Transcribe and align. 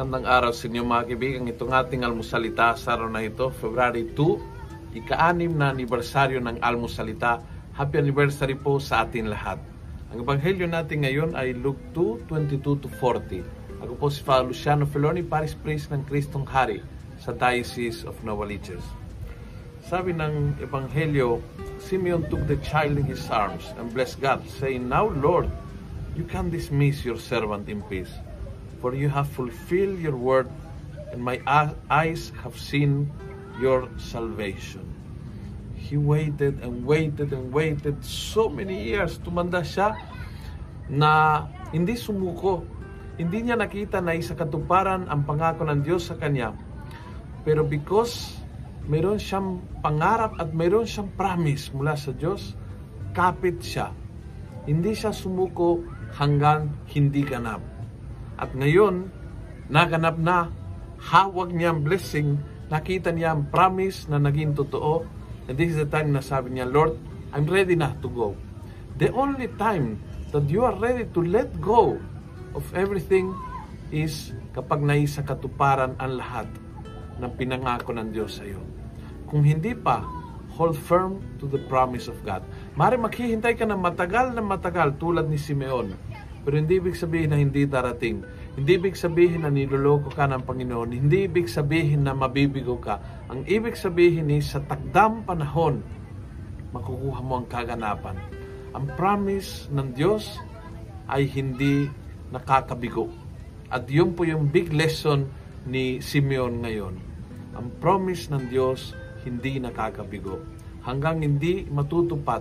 Magandang 0.00 0.32
araw 0.32 0.52
sa 0.56 0.64
inyo 0.64 0.80
mga 0.80 1.12
kaibigan. 1.12 1.44
Itong 1.44 1.76
ating 1.76 2.08
almusalita 2.08 2.72
sa 2.72 2.96
araw 2.96 3.12
na 3.12 3.20
ito, 3.20 3.52
February 3.52 4.08
2, 4.16 4.96
ika-anim 4.96 5.52
na 5.52 5.76
anibersaryo 5.76 6.40
ng 6.40 6.56
almusalita. 6.64 7.44
Happy 7.76 8.00
anniversary 8.00 8.56
po 8.56 8.80
sa 8.80 9.04
atin 9.04 9.28
lahat. 9.28 9.60
Ang 10.08 10.24
ebanghelyo 10.24 10.64
natin 10.72 11.04
ngayon 11.04 11.36
ay 11.36 11.52
Luke 11.52 11.76
2, 11.92 12.32
22 12.32 12.80
to 12.80 12.88
40. 12.96 13.44
Ako 13.84 13.92
po 14.00 14.08
si 14.08 14.24
Father 14.24 14.48
Luciano 14.48 14.88
Feloni, 14.88 15.20
Paris 15.20 15.52
Priest 15.52 15.92
ng 15.92 16.00
Kristong 16.08 16.48
Hari 16.48 16.80
sa 17.20 17.36
Diocese 17.36 18.08
of 18.08 18.16
Novaliches. 18.24 18.80
Sabi 19.84 20.16
ng 20.16 20.64
ebanghelyo, 20.64 21.44
Simeon 21.76 22.24
took 22.32 22.40
the 22.48 22.56
child 22.64 22.96
in 22.96 23.04
his 23.04 23.28
arms 23.28 23.68
and 23.76 23.92
blessed 23.92 24.16
God, 24.24 24.40
saying, 24.48 24.88
Now 24.88 25.12
Lord, 25.12 25.52
you 26.16 26.24
can 26.24 26.48
dismiss 26.48 27.04
your 27.04 27.20
servant 27.20 27.68
in 27.68 27.84
peace 27.84 28.16
for 28.80 28.96
you 28.96 29.12
have 29.12 29.28
fulfilled 29.28 30.00
your 30.00 30.16
word, 30.16 30.48
and 31.12 31.20
my 31.20 31.40
eyes 31.92 32.32
have 32.40 32.56
seen 32.56 33.12
your 33.60 33.86
salvation. 34.00 34.88
He 35.76 36.00
waited 36.00 36.64
and 36.64 36.84
waited 36.84 37.32
and 37.32 37.52
waited 37.52 38.00
so 38.04 38.48
many 38.48 38.80
years. 38.80 39.20
Tumanda 39.20 39.60
siya 39.60 39.96
na 40.88 41.44
hindi 41.72 41.96
sumuko. 41.96 42.64
Hindi 43.20 43.48
niya 43.48 43.56
nakita 43.60 44.00
na 44.00 44.16
isa 44.16 44.32
katuparan 44.32 45.08
ang 45.10 45.28
pangako 45.28 45.68
ng 45.68 45.84
Diyos 45.84 46.08
sa 46.08 46.16
kanya. 46.16 46.56
Pero 47.44 47.64
because 47.64 48.40
mayroon 48.88 49.20
siyang 49.20 49.60
pangarap 49.84 50.40
at 50.40 50.52
mayroon 50.56 50.88
siyang 50.88 51.12
promise 51.16 51.68
mula 51.72 51.96
sa 51.96 52.16
Diyos, 52.16 52.56
kapit 53.12 53.60
siya. 53.60 53.92
Hindi 54.64 54.94
siya 54.94 55.12
sumuko 55.12 55.80
hanggang 56.16 56.70
hindi 56.92 57.24
ganap. 57.24 57.79
At 58.40 58.56
ngayon, 58.56 59.12
naganap 59.68 60.16
na, 60.16 60.48
hawag 61.12 61.52
niya 61.52 61.76
ang 61.76 61.84
blessing, 61.84 62.40
nakita 62.72 63.12
niya 63.12 63.36
ang 63.36 63.52
promise 63.52 64.08
na 64.08 64.16
naging 64.16 64.56
totoo, 64.56 65.04
and 65.44 65.54
this 65.60 65.76
is 65.76 65.78
the 65.84 65.88
time 65.88 66.16
na 66.16 66.24
sabi 66.24 66.56
niya, 66.56 66.64
Lord, 66.64 66.96
I'm 67.36 67.44
ready 67.44 67.76
na 67.76 67.92
to 68.00 68.08
go. 68.08 68.32
The 68.96 69.12
only 69.12 69.52
time 69.60 70.00
that 70.32 70.48
you 70.48 70.64
are 70.64 70.74
ready 70.80 71.04
to 71.12 71.20
let 71.20 71.52
go 71.60 72.00
of 72.56 72.64
everything 72.72 73.28
is 73.92 74.32
kapag 74.56 74.80
naisa 74.80 75.20
katuparan 75.20 75.94
ang 76.00 76.16
lahat 76.16 76.48
ng 77.20 77.30
pinangako 77.36 77.92
ng 77.92 78.08
Diyos 78.08 78.40
sa 78.40 78.48
iyo. 78.48 78.64
Kung 79.28 79.44
hindi 79.44 79.76
pa, 79.76 80.02
hold 80.56 80.74
firm 80.74 81.22
to 81.38 81.46
the 81.46 81.60
promise 81.70 82.10
of 82.10 82.18
God. 82.26 82.42
Mari 82.74 82.98
maghihintay 82.98 83.54
ka 83.54 83.68
ng 83.68 83.78
matagal 83.78 84.34
na 84.34 84.42
matagal 84.42 84.98
tulad 84.98 85.28
ni 85.30 85.38
Simeon 85.38 85.94
pero 86.40 86.56
hindi 86.56 86.80
ibig 86.80 86.96
sabihin 86.96 87.36
na 87.36 87.38
hindi 87.38 87.68
darating. 87.68 88.24
Hindi 88.56 88.72
ibig 88.80 88.96
sabihin 88.96 89.44
na 89.44 89.52
niloloko 89.52 90.08
ka 90.08 90.24
ng 90.24 90.42
Panginoon. 90.48 90.96
Hindi 90.96 91.28
ibig 91.28 91.52
sabihin 91.52 92.08
na 92.08 92.16
mabibigo 92.16 92.80
ka. 92.80 92.96
Ang 93.28 93.44
ibig 93.44 93.76
sabihin 93.76 94.32
is 94.32 94.48
sa 94.48 94.64
takdam 94.64 95.20
panahon, 95.28 95.84
makukuha 96.72 97.20
mo 97.20 97.44
ang 97.44 97.46
kaganapan. 97.46 98.16
Ang 98.72 98.84
promise 98.96 99.68
ng 99.68 99.92
Diyos 99.92 100.40
ay 101.10 101.28
hindi 101.28 101.90
nakakabigo. 102.32 103.10
At 103.68 103.86
yun 103.90 104.16
po 104.16 104.24
yung 104.24 104.48
big 104.48 104.72
lesson 104.72 105.28
ni 105.68 106.00
Simeon 106.00 106.64
ngayon. 106.64 106.94
Ang 107.54 107.66
promise 107.82 108.32
ng 108.32 108.48
Diyos 108.48 108.96
hindi 109.26 109.60
nakakabigo. 109.60 110.40
Hanggang 110.80 111.20
hindi 111.20 111.68
matutupad, 111.68 112.40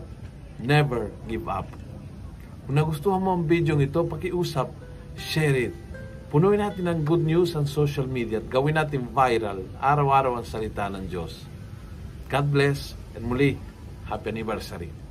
never 0.63 1.11
give 1.27 1.43
up. 1.51 1.67
Kung 2.69 2.77
nagustuhan 2.77 3.25
mo 3.25 3.33
ang 3.33 3.49
video 3.49 3.81
ito, 3.81 4.05
pakiusap, 4.05 4.69
share 5.17 5.57
it. 5.57 5.73
Punuin 6.29 6.61
natin 6.61 6.85
ng 6.85 7.01
good 7.01 7.25
news 7.25 7.57
ang 7.57 7.65
social 7.65 8.05
media 8.05 8.37
at 8.37 8.45
gawin 8.45 8.77
natin 8.77 9.09
viral 9.09 9.65
araw-araw 9.81 10.37
ang 10.37 10.45
salita 10.45 10.85
ng 10.85 11.09
Diyos. 11.09 11.49
God 12.29 12.45
bless 12.53 12.93
and 13.17 13.25
muli, 13.25 13.57
happy 14.05 14.29
anniversary. 14.29 15.08